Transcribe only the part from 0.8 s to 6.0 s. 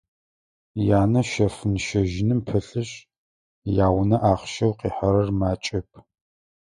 Янэ щэфын-щэжьыным пылъышъ, яунэ ахъщэу къихьэрэр макӏэп.